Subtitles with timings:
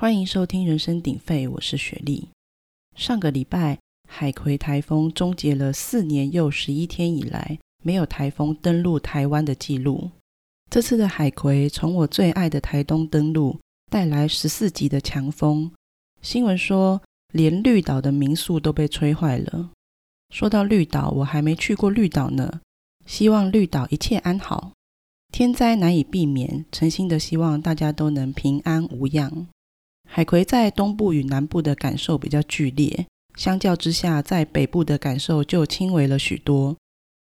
[0.00, 2.30] 欢迎收听《人声鼎沸》，我是雪莉。
[2.96, 3.78] 上个礼拜，
[4.08, 10.10] 海葵台风终结了四年又十一天以来没有台风登陆台湾的记录。
[10.70, 13.60] 这次的海葵从我最爱的台东登陆，
[13.90, 15.70] 带来十四级的强风。
[16.22, 17.02] 新闻说，
[17.34, 19.68] 连绿岛的民宿都被吹坏了。
[20.30, 22.62] 说到绿岛，我还没去过绿岛呢。
[23.04, 24.72] 希望绿岛一切安好。
[25.30, 29.46] 天灾难以避免，诚心的希望大家都能平安无恙。
[30.12, 33.06] 海葵在东部与南部的感受比较剧烈，
[33.36, 36.76] 相较之下，在北部的感受就轻微了许多。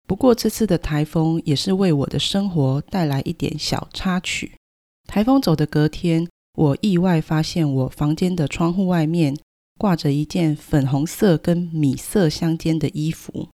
[0.07, 4.51] 不过这次的台风也是为我的生活带来一点小插曲。
[5.07, 9.35] 台风走的隔天，我意外发现我房间的窗户外面
[9.79, 13.49] 挂着一件粉红色跟米色相间的衣服。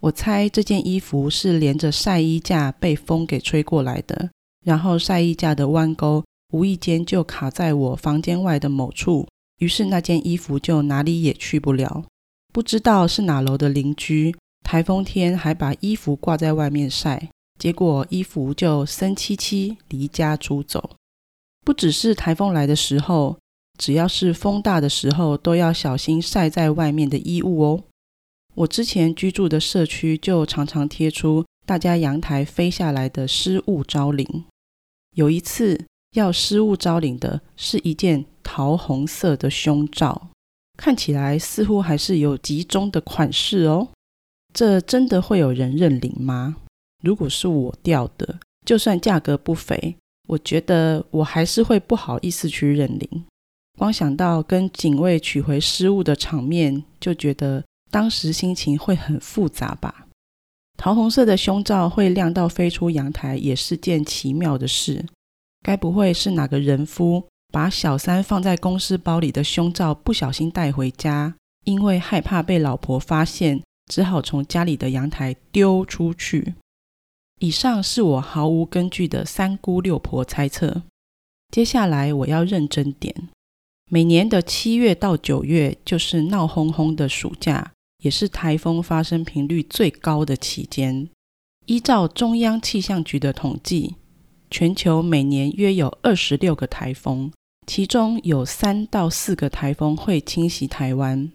[0.00, 4.30] 我猜这件衣服是连着晒衣架被风给吹过来的，
[4.64, 9.26] 然后晒衣架的弯钩无意间就卡在我房间外的某处，
[9.58, 12.04] 于是那件衣服就哪里也去不了。
[12.52, 20.90] 不知道是哪楼的邻居，台风天还把衣服挂在外面晒，结果衣服就生七七离家出走。
[21.64, 23.38] 不只是台风来的时候，
[23.78, 27.84] 只要是风大的时候，都要小心晒在外面的衣物哦。
[28.54, 34.44] 我之前居住的社区就常常贴出大家阳台飞下来的失物招领。
[35.14, 40.28] 有一次要失物招领的是一件桃红色的胸罩，
[40.76, 43.88] 看起来似乎还是有集中的款式哦。
[44.52, 46.56] 这真的会有人认领吗？
[47.02, 49.96] 如果是我掉的，就算价格不菲，
[50.28, 53.24] 我觉得我还是会不好意思去认领。
[53.78, 57.64] 光想到跟警卫取回失物的场面，就觉得。
[57.92, 60.06] 当时心情会很复杂吧？
[60.78, 65.04] 桃红色的胸罩会亮到飞出阳台，也是件奇妙的事。
[65.62, 76.54] 该不会是哪个人夫把小三放在公司包里的胸罩不小心带回家，因为害怕被老婆发现，只好从家里的阳台丢出去？
[77.40, 80.82] 以上是我毫无根据的三姑六婆猜测。
[81.50, 83.14] 接下来我要认真点。
[83.90, 87.72] 每年的七月到九月就是闹哄哄的暑假。
[88.02, 91.06] 也是台风发生频率最高的期间。
[91.66, 93.96] 依照中央气象局的统计，
[94.50, 97.30] 全球每年约有二十六个台风，
[97.66, 101.30] 其中有三到四个台风会侵袭台湾。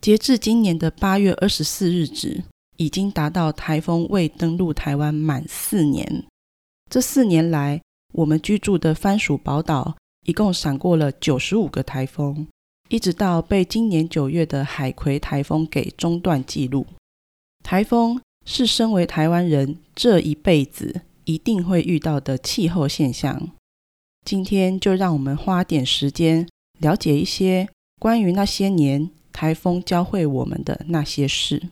[0.00, 2.42] 截至今年的八月二十四日止，
[2.78, 6.24] 已经达到台风未登陆台湾满四年。
[6.88, 7.82] 这四年来，
[8.14, 12.46] 我们居住的番薯宝岛一共闪过了九十五个台风。
[12.88, 16.86] 一直到被今年九月的海葵台风给中断记录。
[17.62, 23.50] 台风是身为台湾人这一辈子一定会遇到的气候现象。
[24.24, 26.48] 今天就让我们花点时间
[26.80, 27.68] 了解一些
[28.00, 31.68] 关于那些年台风教会我们的那些事。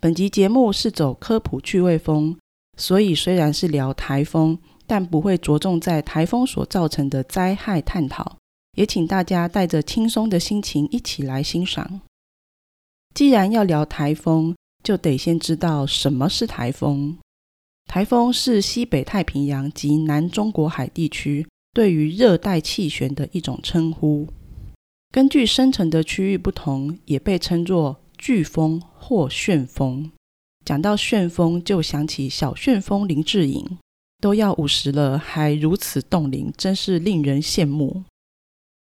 [0.00, 2.38] 本集节目是走科普趣味风，
[2.78, 8.38] 所以虽然是聊台风，但不会着重在台风所造成的灾害探讨。
[8.76, 12.00] 也请大家带着轻松的心情一起来欣赏。
[13.14, 17.18] 既然要聊台风，就得先知道什么是台风。
[17.86, 24.26] 台风是西北太平洋及南中国海地区对于热带气旋的一种称呼。
[25.12, 30.10] 根据生成的区域不同，也被称作飓风或旋风。
[30.64, 33.78] 讲到旋风，就想起小旋风林志颖，
[34.20, 38.02] 都要五十了还如此冻龄，真是令人羡慕。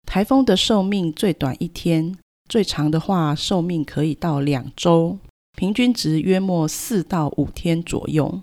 [0.06, 2.16] 台风的寿命最短一天，
[2.48, 5.18] 最长的话寿命可以到两周，
[5.56, 8.40] 平均值约莫四到五天左右。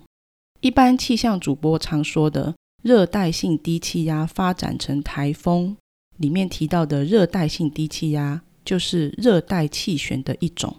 [0.60, 5.76] 一般气象主播常说的热带性低气压发展成台风，
[6.18, 10.76] 里面提到的热带性低气压就是热带气旋的一种。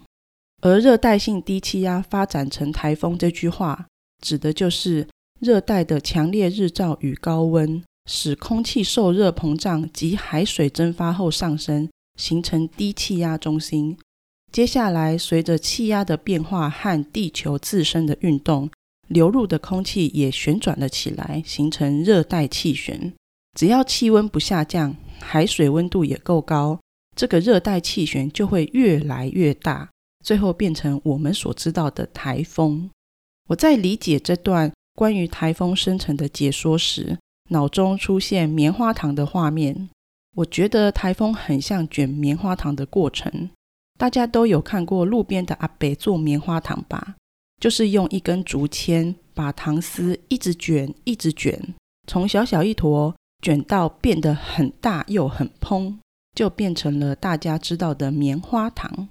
[0.61, 3.87] 而热带性低气压发展成台风这句话，
[4.21, 5.07] 指的就是
[5.39, 7.83] 热带的强烈日照与高温。
[8.09, 11.87] 使空气受热膨胀及海水蒸发后上升，
[12.19, 13.95] 形成低气压中心。
[14.51, 18.69] 接下来，随着气压的变化和地球自身的运动，
[19.11, 23.13] 流入的空气也旋转了起来，形成热带气旋。
[23.57, 26.79] 只要气温不下降，海水温度也够高，
[27.15, 29.89] 这个热带气旋就会越来越大，
[30.23, 32.89] 最后变成我们所知道的台风。
[33.49, 37.17] 我在理解这段关于台风生成的解说时，
[37.49, 39.89] 脑中出现棉花糖的画面，
[40.37, 43.49] 我觉得台风很像卷棉花糖的过程。
[43.99, 47.15] 大家都有看过路边的阿伯做棉花糖吧？
[47.61, 51.75] 就是用一根竹签把糖丝一直卷，一直卷，
[52.07, 55.99] 从小小一坨卷到变得很大又很蓬，
[56.35, 59.07] 就变成了大家知道的棉花糖。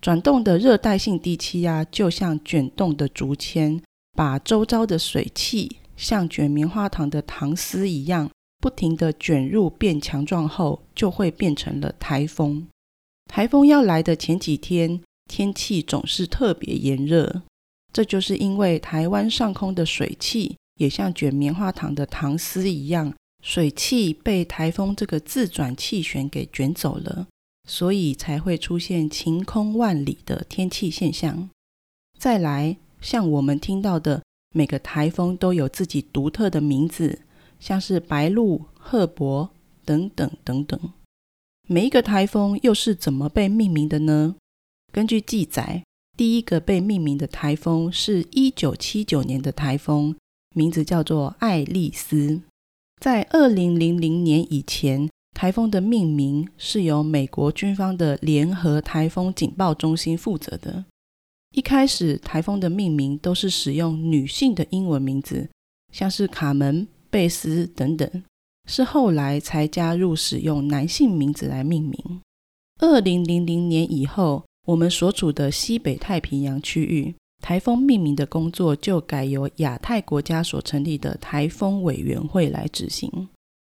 [0.00, 3.80] 转动的热带性低气压就像卷动的竹签，
[4.16, 12.66] 把周遭的水汽像卷棉花糖的糖丝一样，不停地卷入变强壮后，就会变成了台风。
[13.26, 15.00] 台风要来的前几天，
[15.30, 17.42] 天气总是特别炎热，
[17.92, 27.26] 这就是因为台湾上空的水汽也像卷棉花糖的糖丝一样，水汽被台风这个自转气旋给卷走了。
[27.68, 31.48] 所以才会出现晴空万里的天气现象。
[32.18, 37.20] 再来，像我们听到的，每个台风都有自己独特的名字，
[37.60, 39.48] 像是白鹿、赫伯
[39.84, 40.92] 等等等等。
[41.68, 44.34] 每一个台风又是怎么被命名的呢？
[44.90, 45.84] 根据记载，
[46.16, 50.16] 第一个被命名的台风是一九七九年的台风，
[50.54, 52.42] 名字叫做爱丽丝。
[53.00, 55.08] 在二零零零年以前。
[55.34, 60.84] 台风的命名是由美国军方的联合台风警报中心负责的。
[61.54, 65.48] 一开始，台风的命名都是使用女性的英文名字，
[65.90, 68.22] 像是卡门、贝斯等等，
[68.68, 72.20] 是后来才加入使用男性名字来命名。
[72.80, 83.28] 二零零零年以后，我们所处的西北太平洋区域台风命名的工作就改由亚太国家所成立的台风委员会来执行。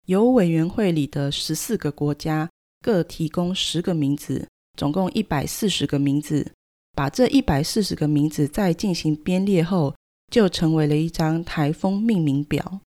[0.07, 2.50] 由委员会里的十四个国家
[2.81, 6.51] 各提供十个名字，总共一百四十个名字。
[6.95, 9.95] 把这一百四十个名字再进行编列后，
[10.33, 12.81] 就成为了一张台风命名表。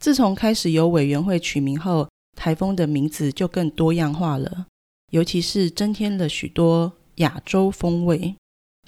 [0.00, 4.66] 自从开始由委员会取名后，台风的名字就更多样化了，
[5.10, 8.34] 尤其是增添了许多亚洲风味。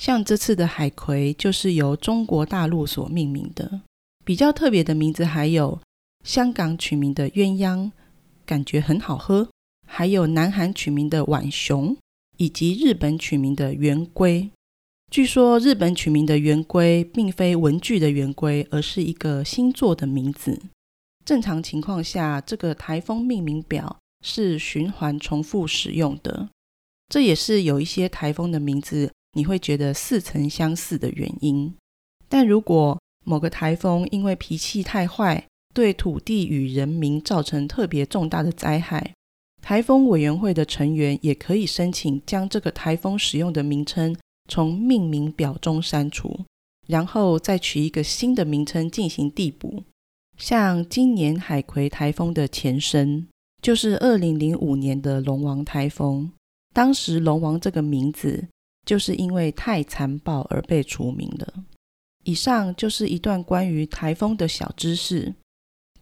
[0.00, 3.80] 像这次的海葵就是由中国大陆所命名的。
[4.24, 5.80] 比较特别的名字还有。
[6.24, 7.92] 香港取名的鸳鸯，
[8.44, 9.48] 感觉很好喝；
[9.86, 11.96] 还有南韩取名的浣熊，
[12.36, 14.50] 以及日本取名的圆规。
[15.08, 20.60] 据说日本取名的圆规并非文具的圆规，而是一个星座的名字。
[21.24, 26.48] 正常情况下，这个台风命名表是循环重复使用的。
[27.08, 31.74] 这也是有一些台风的名字你会觉得似曾相似的原因。
[32.28, 39.12] 但如果某个台风因为脾气太坏，对土地与人民造成特别重大的灾害，
[39.62, 44.16] 台风委员会的成员也可以申请将这个台风使用的名称
[44.48, 46.44] 从命名表中删除，
[46.86, 49.84] 然后再取一个新的名称进行递补。
[50.38, 53.26] 像今年海葵台风的前身
[53.60, 56.30] 就是二零零五年的龙王台风，
[56.76, 58.46] 当时龙王这个名字
[58.84, 61.50] 就是因为太残暴而被除名的。
[62.24, 65.34] 以上就是一段关于台风的小知识。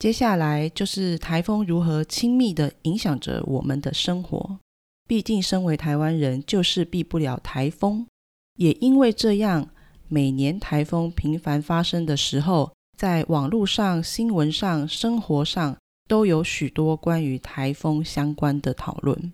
[0.00, 4.58] 接下来就是台风如何亲密地影响着我们的生活。
[5.06, 8.04] 毕竟，身为台湾人，就是避不了台风。
[8.56, 9.68] 也因为这样，
[10.08, 15.76] 每年台风频繁发生的时候，在网络上、新闻上、生活上，
[16.08, 19.32] 都有许多关于台风相关的讨论。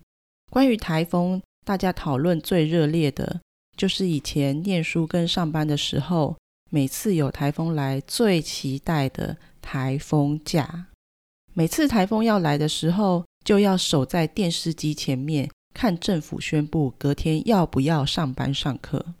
[0.51, 3.39] 关于台风，大家讨论最热烈的，
[3.77, 6.35] 就是以前念书跟上班的时候，
[6.69, 9.37] 每次有台风来，最期待的。
[9.61, 10.87] 台风假，
[11.53, 19.13] 每次台风要来的时候，就要守在电视机前面看政府宣布隔天要不要上班上课。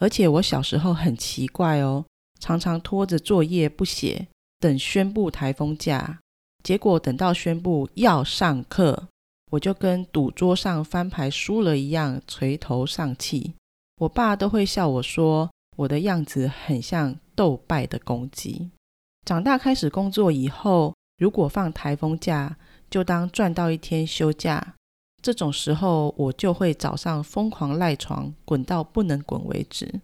[0.00, 2.06] 而且我小时候很奇怪哦，
[2.38, 4.28] 常常拖着作业不写，
[4.60, 6.20] 等宣布台风假。
[6.62, 9.08] 结果等到宣布要上课，
[9.50, 13.54] 我就跟赌桌上翻牌输了一样，垂头丧气。
[14.00, 18.70] 我爸都会笑我说，我的样子很像斗败的公鸡。
[19.24, 22.56] 长大开始工作以后，如果放台风假，
[22.90, 24.74] 就当赚到一天休假。
[25.20, 30.00] 这种时候，我就会早上疯狂赖床，滚到不能滚为止，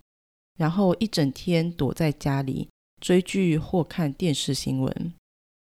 [0.59, 2.69] 然后一整天躲在家里
[3.01, 5.13] 追剧或看电视新闻。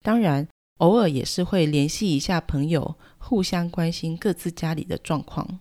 [0.03, 0.45] 当然，
[0.77, 5.59] 偶尔也是会联系一下朋友，互相关心各自家里的状况。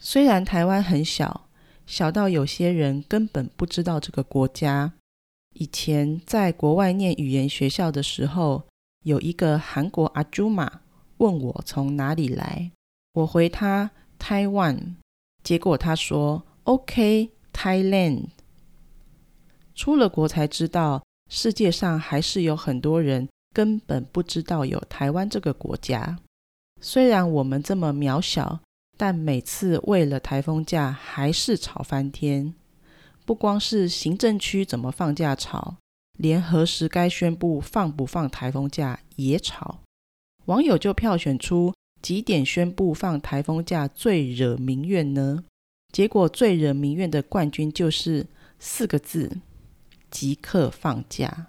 [0.00, 1.48] 虽然台湾很小，
[1.86, 4.92] 小到有些人根本不知道这个国家。
[5.54, 8.64] 以前在国外念语言学校的时候，
[9.04, 10.80] 有一个韩国阿朱玛
[11.18, 12.72] 问我从哪里来，
[13.12, 14.94] 我回他 Taiwan，
[15.42, 18.28] 结果他说 OK Thailand。
[19.74, 26.18] 出了国才知道，世界上还是有很多人根本不知道有台湾这个国家。
[26.80, 28.60] 虽然我们这么渺小，
[28.98, 32.54] 但每次为了台风假还是吵翻天。
[33.24, 35.76] 不光是行政区怎么放假吵，
[36.18, 39.78] 连何时该宣布放不放台风假也吵。
[40.46, 45.44] 网友就票选出几点宣布放台风假最惹民怨呢？
[45.92, 48.26] 结果最惹民怨的冠军就是
[48.58, 49.38] 四个字：
[50.10, 51.46] 即刻放假。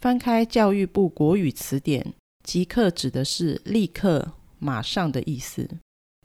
[0.00, 2.14] 翻开教育部国语词典，
[2.44, 5.68] 即刻指的是立刻、马上的意思。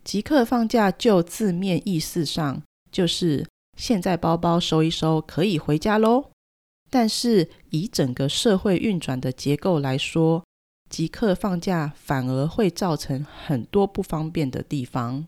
[0.04, 2.62] 即刻放假就字面意思上
[2.92, 6.30] 就是现在包包收一收，可以回家喽。
[6.88, 10.44] 但是以整个社会运转的结构来说，
[10.88, 15.26] 即刻放假反而会造成很多不方便的地方。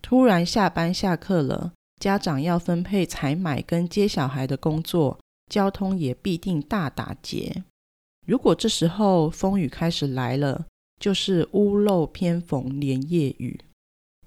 [0.00, 5.18] 突然下班下课了，家长要分配采买跟接小孩的工作，
[5.50, 7.64] 交通也必定大打结。
[8.28, 10.66] 如果这时候风雨开始来了，
[11.00, 13.58] 就是屋漏偏逢连夜雨。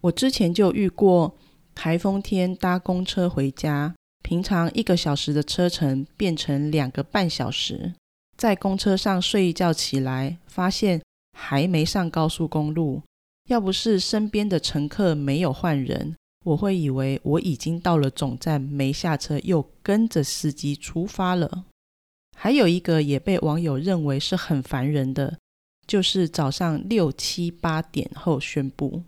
[0.02, 1.38] 我之前就遇过
[1.76, 3.94] 台风天搭公车回家。
[4.24, 7.94] 平常一个小时的车程变成两个半小时，
[8.36, 11.00] 在公车上睡一觉起来，发现
[11.38, 13.04] 还没上高速公路。
[13.50, 21.66] 要不是身边的乘客没有换人，我会以为我已经到了总站，没下车，又跟着司机出发了。
[22.44, 25.38] 还有一个也被网友认为是很烦人的，
[25.86, 29.04] 就是早上六七八点后宣布，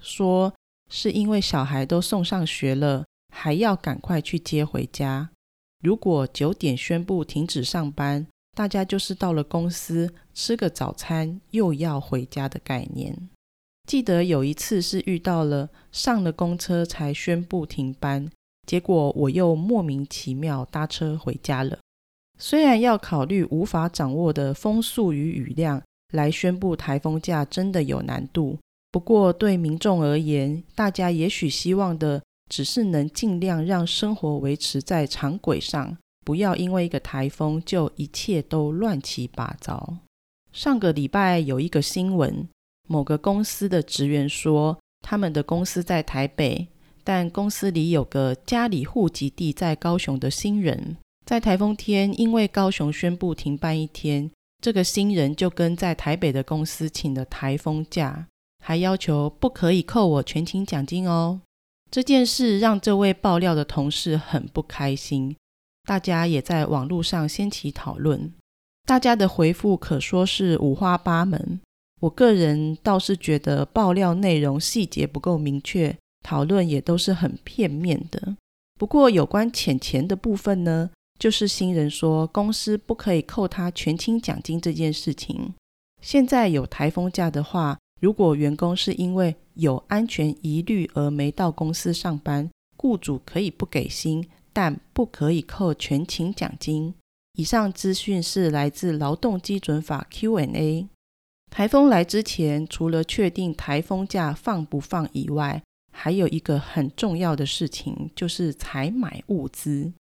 [0.00, 0.54] 说
[0.88, 3.04] 是因为小孩都送上学了。
[3.32, 5.28] 还要赶快去接回家。
[5.82, 13.28] 如果九点宣布停止上班，大家就是到了公司吃个早餐，又要回家的概念。
[13.86, 18.28] 记得有一次是遇到了上了公车才宣布停班，
[18.66, 21.78] 结果我又莫名其妙搭车回家了。
[22.40, 25.80] 虽然要考虑无法掌握的风速与雨量
[26.12, 28.58] 来宣布台风假，真的有难度。
[28.90, 32.20] 不过对民众而言，大家也许希望的。
[32.50, 39.98] 只是能尽量让生活维持在常轨上，不要因为一个台风就一切都乱七八糟。
[40.52, 42.48] 上个礼拜有一个新闻，
[42.88, 46.66] 某个公司的职员说，他们的公司在台北，
[47.04, 50.96] 但公司里有个家里户籍地在高雄的新人，
[51.30, 54.28] 在台风天因为高雄宣布停办一天，
[54.60, 58.26] 这个新人就跟在台北的公司请了台风假，
[58.58, 61.40] 还要求不可以扣我全勤奖金哦。
[61.88, 65.36] 这件事让这位爆料的同事很不开心，
[65.84, 68.32] 大家也在网络上掀起讨论。
[68.84, 71.60] 大家的回复可说是五花八门。
[72.00, 78.34] 我个人倒是觉得爆料内容细节不够明确，讨论也都是很片面的。
[78.76, 80.90] 不过有关钱钱的部分呢，
[81.20, 85.54] 就是新人说公司不可以扣他全勤奖金这件事情。
[86.02, 87.78] 现在有台风假的话。
[88.00, 96.94] 如果员工是因为有安全疑虑而没到公司上班，雇主可以不给薪，但不可以扣全勤奖金。
[97.34, 100.88] 以上资讯是来自劳动基准法 Q&A。
[101.50, 105.62] 台风来之前，除了确定台风假放不放以外，
[105.92, 109.92] 还有一个很重要的事情，就是采买物资。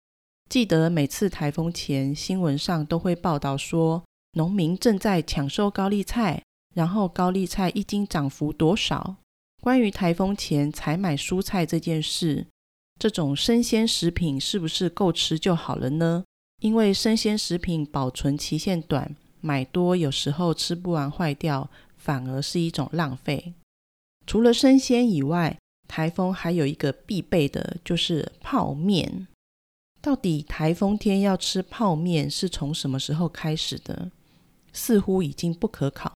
[0.49, 4.03] 记得每次台风前，新闻上都会报道说，
[4.33, 6.41] 农民正在抢收高丽菜。
[6.73, 9.17] 然后高丽菜一斤涨幅多少？
[9.61, 12.47] 关于台风前采买蔬菜这件事，
[12.99, 16.23] 这种生鲜食品是不是够吃就好了呢？
[16.61, 23.53] 因为生鲜食品保存期限短，买多有时候吃不完坏掉，反而是一种浪费。
[24.25, 29.27] 除了生鲜以外，台风还有一个必备的就是泡面。
[30.01, 34.11] 到底台风天要吃泡面是从什么时候开始的？
[34.71, 36.13] 似乎已经不可考。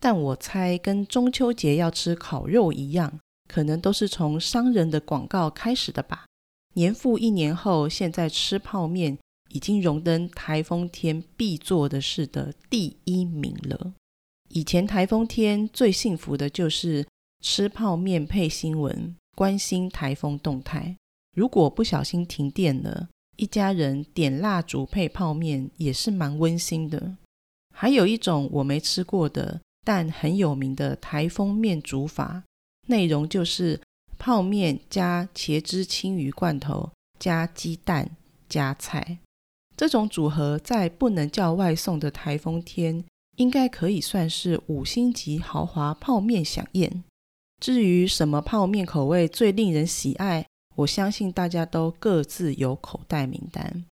[0.00, 6.24] 但我猜，跟中秋节要吃烤肉一样，可能都是从商人的广告开始的吧。
[6.74, 9.18] 年复一年后，现在吃泡面
[9.50, 13.94] 已经荣登台风天必做的事的第一名了。
[14.48, 17.06] 以前台风天最幸福的就是
[17.42, 20.96] 吃泡面配新闻，关心台风动态。
[21.34, 27.16] 如果不小心停电了，一家人点蜡烛配泡面也是蛮温馨的。
[27.74, 29.60] 还有一种我没吃过的。
[29.86, 32.42] 但很有名的台风面煮法，
[32.88, 33.80] 内容就是
[34.18, 36.90] 泡面加茄汁青鱼罐头
[37.20, 38.10] 加鸡蛋
[38.48, 39.18] 加菜，
[39.76, 43.04] 这种组合在不能叫外送的台风天，
[43.36, 47.04] 应该可以算是五星级豪华泡面飨宴。
[47.62, 50.44] 至于什么泡面口味最令人喜爱，
[50.76, 53.84] 我相信大家都各自有口袋名单。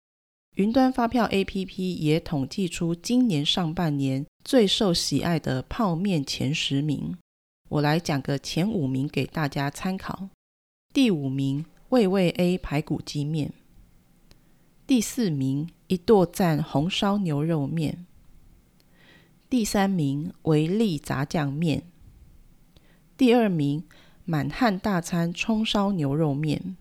[0.56, 7.18] 云端发票 APP 也统计出今年上半年最受喜爱的泡面前十名，
[7.70, 10.30] 我来讲个前五名给大家参考。
[10.94, 13.50] 第五名，味味 A 排骨鸡面；
[14.86, 18.06] 第四名，一剁赞红烧牛肉面；
[19.50, 21.82] 第三名，维力炸酱面；
[23.18, 23.86] 第二名
[24.26, 26.78] 满汉大餐葱烧牛肉面，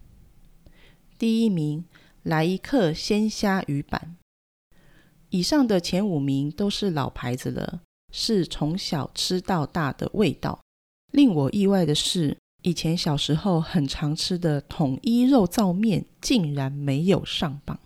[1.18, 1.84] 第一名
[2.22, 4.16] 来一客鲜虾鱼板。
[5.30, 7.80] 以上的前五名都是老牌子了，
[8.12, 10.60] 是从小吃到大的味道。
[11.10, 17.78] 令我意外的是，以前小时候很常吃的统一肉燥面竟然没有上榜，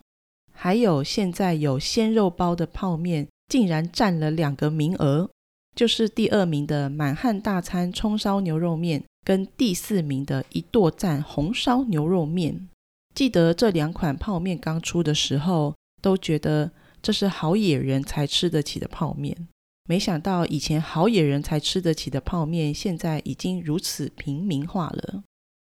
[0.52, 5.30] 还有现在有鲜肉包的泡面竟然占了两个名额，
[5.76, 12.68] 就是第二名的满汉大餐葱烧牛肉面跟第四名的一剁赞红烧牛肉面。
[13.14, 16.72] 记得这两款泡面刚出的时候，都觉得。
[17.02, 19.46] 这是好野人才吃得起的泡面，
[19.88, 25.22] 没想到以前好野人才吃得起的泡面，现在已经如此平民化了。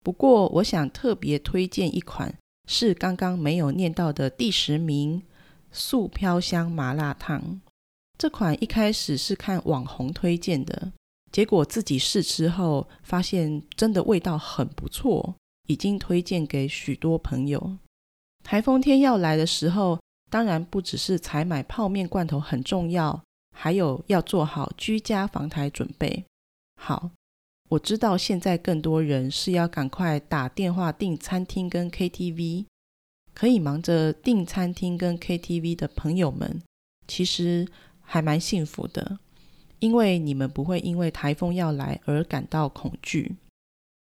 [0.01, 2.33] 不过，我想特别推荐一款，
[2.69, 5.24] 是刚刚没有念到的第十名
[5.74, 7.59] 素飘香麻辣烫。
[8.17, 10.91] 这款一开始是看网红推荐的，
[11.31, 15.36] 结果自己试吃后发现真的味道很不错，
[15.67, 17.77] 已经推荐给许多朋友。
[18.43, 20.00] 台风天要来的时候。
[20.27, 23.24] 当然不只是采买泡面罐头很重要，
[23.55, 26.25] 还有要做好居家防台准备。
[26.81, 27.12] 好，
[27.69, 32.65] 我知道现在更多人是要赶快打电话订餐厅跟 KTV，
[33.36, 36.62] 可以忙着订餐厅跟 KTV 的朋友们，
[37.07, 37.67] 其实
[38.05, 39.19] 还蛮幸福的，
[39.79, 43.35] 因为你们不会因为台风要来而感到恐惧。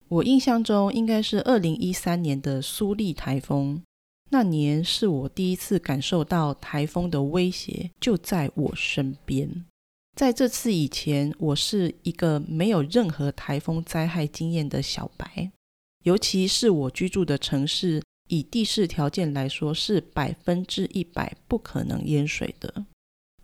[0.08, 3.82] 我印象中应该是二零一三年的苏力台风。
[4.30, 9.64] 那年是我第一次感受到台风的威胁就在我身边。
[10.16, 15.50] 在这次以前，我是一个没有任何台风灾害经验的小白，
[16.04, 22.86] 尤其是我居住的城市，以地势条件来说是百分之一百不可能淹水的。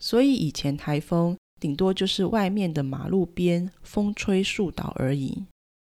[0.00, 5.44] 所以以前台风顶多就是外面的马路边风吹树倒而已。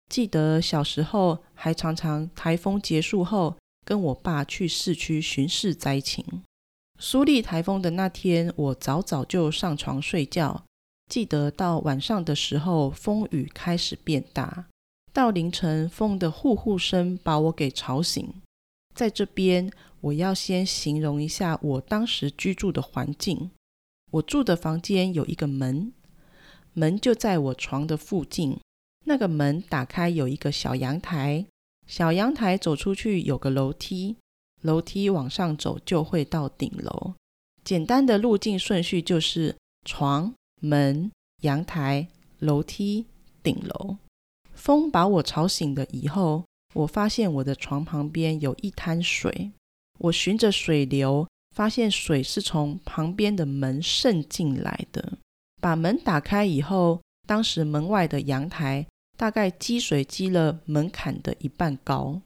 [0.09, 3.57] 记得小时候还常常台风结束后。
[3.85, 6.23] 跟我爸去市区巡视灾情。
[6.97, 10.63] 苏力台风的那天，我早早就上床睡觉。
[11.11, 14.67] 记得到晚上的时候，风雨开始变大，
[15.11, 18.33] 到凌晨风的呼呼声把我给吵醒。
[18.95, 23.51] 在这边，我要先形容一下我当时居住的环境。
[24.13, 25.91] 我住的房间有一个门，
[26.73, 28.59] 门就在我床的附近。
[29.05, 31.45] 那个门打开有一个小阳台。
[31.87, 34.15] 小阳台走出去有个楼梯，
[34.61, 37.15] 楼梯往上走就会到顶楼。
[37.63, 43.07] 简单的路径顺序就是床、门、阳台、楼梯、
[43.41, 43.97] 顶楼。
[44.53, 46.45] 风把我吵醒了以后，
[46.75, 49.51] 我发现我的床旁边有一滩水。
[49.97, 55.13] 我循着水流，发现水是从旁边的门渗进来的。
[55.61, 58.85] 把门打开以后，当时门外的阳台。
[59.15, 62.19] 大概积水积了门槛的一半高，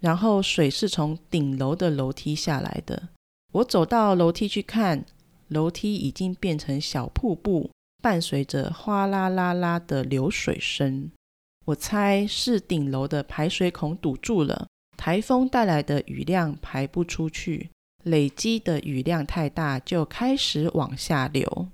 [0.00, 3.10] 然后水是从顶楼的楼梯下来的。
[3.52, 5.04] 我走到楼梯去看，
[5.46, 7.70] 楼梯已经变成小瀑布，
[8.02, 11.12] 伴随着哗啦啦啦的流水声。
[11.66, 14.66] 我猜是顶楼的排水孔堵住了，
[14.96, 17.70] 台风带来的雨量排不出去，
[18.02, 21.68] 累积的雨量太大，就开始往下流。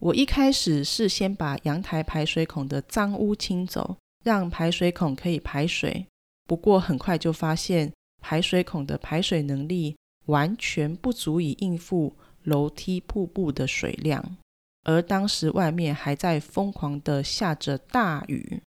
[0.00, 3.96] 我一开始是先把阳台排水孔的脏污清走。
[4.24, 6.06] 让排水孔可以排水，
[6.48, 14.38] 不过很快就发现排水孔的排水能力完全不足以应付楼梯瀑布的水量，
[14.84, 18.62] 而当时外面还在疯狂的下着大雨。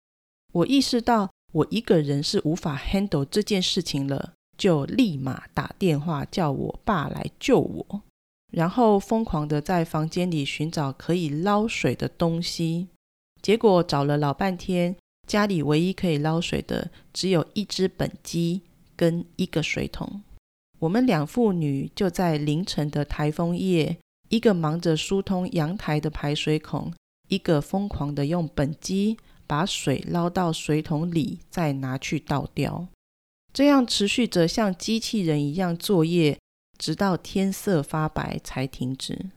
[0.54, 8.02] 我意识到我一个人是无法 handle 这件事情了，就立马打电话叫我爸来救我，
[8.52, 12.88] 然后疯狂的在房间里寻找可以捞水的东西，
[13.40, 14.96] 结果找了老半天。
[15.28, 18.62] 家里唯一可以捞水的，只有一只本机
[18.96, 20.22] 跟一个水桶。
[20.80, 23.96] 我们两父女就在凌晨的台风夜，
[24.28, 26.92] 一个忙着疏通阳台的排水孔，
[27.28, 32.88] 一个疯狂的用本机把水捞到水桶里，再拿去倒掉。
[33.52, 36.38] 这样持续着像机器人一样作业，
[36.78, 39.30] 直到天色发白才停止。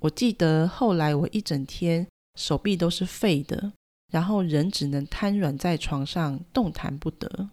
[0.00, 3.72] 我记得后来我一整天手臂都是废的。
[4.10, 7.48] 然后人只能瘫软在床上，动弹不得。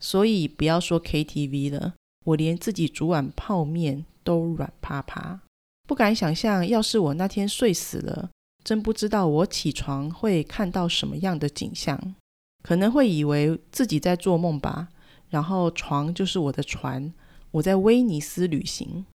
[0.00, 1.92] 所以不要说 KTV 了，
[2.24, 5.42] 我连自己煮碗泡面都软趴趴，
[5.86, 8.30] 不敢想象，要是我那天睡死了，
[8.64, 12.14] 真不知道我起床会看到什么样的景象。
[12.62, 14.88] 可能会以为自己在做梦吧。
[15.30, 17.12] 然后床就是我的船，
[17.52, 19.06] 我在威尼斯旅行。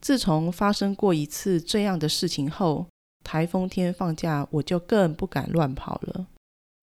[0.00, 2.86] 自从发生过一次这样的事情后。
[3.24, 6.28] 台风天放假，我就更不敢乱跑了。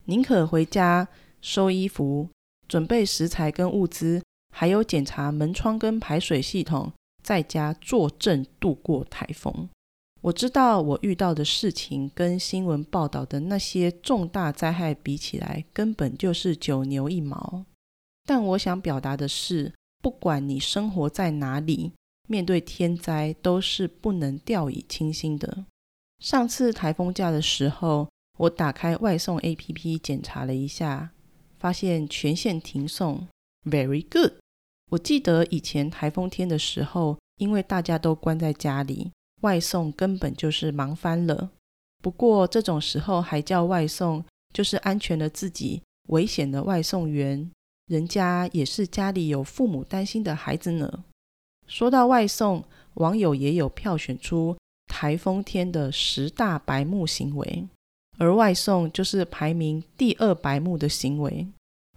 [0.08, 1.08] 宁可回家
[1.40, 2.28] 收衣服、
[2.68, 4.22] 准备食材跟物资，
[4.54, 6.92] 还有检查门窗跟排水系统，
[7.24, 9.70] 在家坐镇度过台风。
[10.20, 17.64] 我知道我遇到的事情跟新闻报道的那些重大灾害比起来，根本就是九牛一毛。
[18.26, 21.92] 但我想表达的是，不管你生活在哪里，
[22.28, 25.66] 面对天灾都是不能掉以轻心的。
[26.20, 28.10] 上次台风假的时候，
[28.40, 31.12] 我打开外送 APP 检查了一下，
[31.60, 33.28] 发现全线停送
[33.66, 34.34] ，Very good。
[34.92, 39.12] 我记得以前台风天的时候，因为大家都关在家里。
[39.42, 41.52] 外送根本就是忙翻了。
[42.02, 45.82] 不过这种时候还叫外送，就是安全了自己。
[46.08, 47.52] 危险的外送员，
[47.88, 51.04] 人家也是家里有父母担心的孩子呢。
[51.68, 52.64] 说到外送，
[52.96, 57.68] 网友也有票选出台风天的十大白目行为，
[58.18, 61.48] 而外送就是排名第二白目的行为。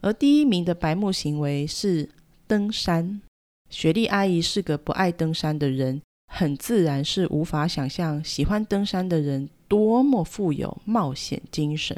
[0.02, 2.08] 而第一名的白目行为是
[2.46, 3.20] 登山。
[3.68, 6.02] 雪莉阿姨是个不爱登山的人。
[6.28, 11.96] 很自然是无法想象喜欢登山的人多么富有冒险精神。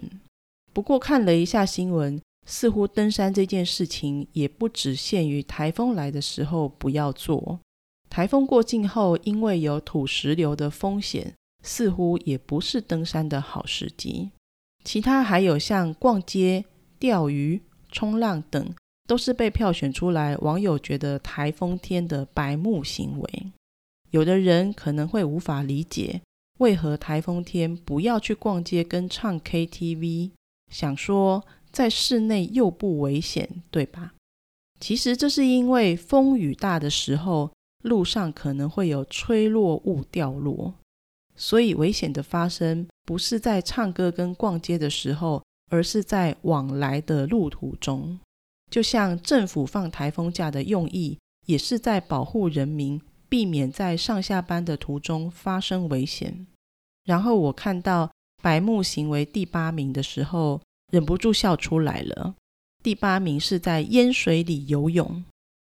[0.72, 2.20] 不过看了一下新闻，
[2.50, 7.60] 似乎登山这件事情也不只限于台风来的时候不要做。
[8.08, 14.30] 台风过境后，因为有土石流的风险，似乎也不是登山的好时机。
[14.82, 16.64] 其他还有像逛街、
[16.98, 17.60] 钓鱼、
[17.92, 18.74] 冲浪等，
[19.06, 23.52] 都是被票选出来，网友觉得台风天的白目行为。
[24.10, 26.22] 有的人可能会无法理解，
[26.60, 30.30] 为何台风天不要去逛街跟唱 KTV，
[30.72, 31.44] 想说
[31.78, 34.14] 在室内又不危险，对吧？
[34.80, 37.52] 其实这是因为风雨大的时候，
[37.84, 40.74] 路上可能会有吹落物掉落，
[41.36, 48.18] 所以危险的发生不是在唱歌跟逛街的时候，而是在往来的路途中。
[48.68, 53.00] 就像政府放台风假的用意，也是在保护人民。
[53.30, 56.46] 避免在上下班的途中发生危险。
[57.04, 58.10] 然后我看到
[58.42, 62.34] 白目行为第八名的时候，忍不住笑出来了。
[62.82, 65.24] 第八名是在烟水里游泳。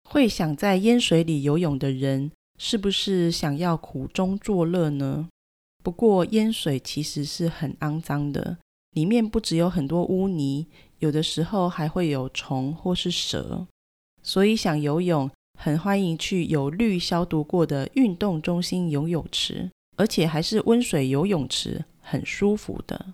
[0.09, 5.27] 会想在烟水里游泳的人，是不是想要苦中作乐呢？
[5.83, 8.57] 不过烟水其实是很肮脏的，
[8.91, 10.67] 里面不只有很多污泥，
[10.99, 13.65] 有的时候还会有虫或是蛇。
[14.21, 15.29] 所以想游泳。
[15.59, 23.13] 很欢迎去有氯消毒过的运动中心游泳池，而且还是温水游泳池，很舒服的。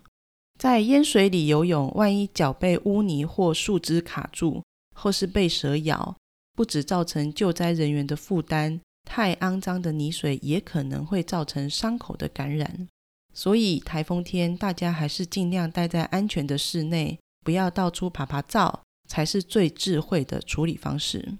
[0.60, 4.62] 在淹水里游泳，万一脚被污泥或树枝卡住，
[4.94, 6.14] 或是被蛇咬，
[6.52, 12.86] 不止造成救灾人员的负担，太肮脏的泥水也可能会造成伤口的感染。
[13.32, 21.38] 所以台风天，大家还是尽量待在安全的室内，不要到处爬爬照，才是最智慧的处理方式。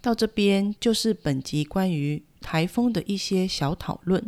[0.00, 4.24] 到这边就是本集关于台风的一些小讨论。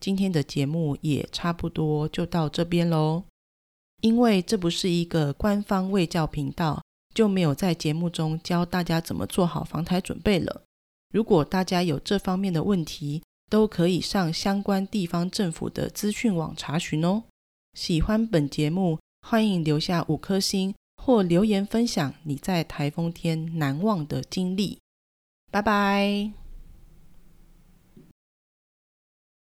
[0.00, 3.24] 今天的节目也差不多就到这边喽。
[4.06, 6.80] 因为这不是一个官方卫教频道，
[7.12, 10.62] 就没有在节目中教大家怎么做好防台准备了。
[11.12, 17.24] 如果大家有这方面的问题，都可以上相关地方政府的资讯网查询哦。
[17.74, 24.78] 喜欢本节目，欢迎留下五颗星或留言分享你在台风天难忘的经历。
[25.50, 26.45] 拜拜。